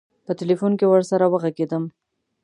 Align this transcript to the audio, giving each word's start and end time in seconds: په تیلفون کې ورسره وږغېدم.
په 0.25 0.31
تیلفون 0.39 0.73
کې 0.79 0.85
ورسره 0.89 1.25
وږغېدم. 1.27 1.83